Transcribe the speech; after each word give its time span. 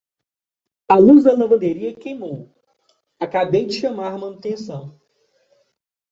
A 0.89 0.95
luz 0.97 1.25
da 1.25 1.33
lavanderia 1.37 1.93
queimou, 1.93 2.49
acabei 3.19 3.67
de 3.67 3.75
chamar 3.79 4.11
a 4.13 4.17
manutenção. 4.17 4.99